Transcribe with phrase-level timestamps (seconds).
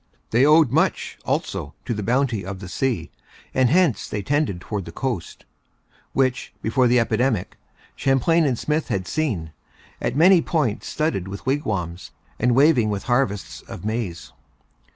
[0.31, 3.11] They owed much, also, to the bounty of the sea,
[3.53, 5.45] and hence they tended towards the coast;
[6.13, 7.55] which, before the epidemic,
[7.95, 9.51] Champlain and Smith had seen
[10.01, 12.09] at many points studded with wigwams
[12.39, 14.33] and waving with harvests of maize.